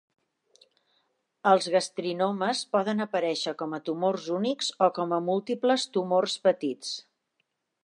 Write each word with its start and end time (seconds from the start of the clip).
Els 1.51 1.67
gastrinomes 1.73 2.63
poden 2.77 3.05
aparèixer 3.05 3.55
com 3.61 3.77
a 3.77 3.81
tumors 3.91 4.27
únics 4.39 4.73
o 4.89 4.89
com 4.99 5.15
a 5.19 5.23
múltiples 5.29 5.89
tumors 5.99 6.39
petits. 6.49 6.99